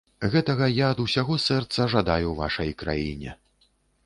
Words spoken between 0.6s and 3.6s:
я ад усяго сэрца жадаю вашай краіне.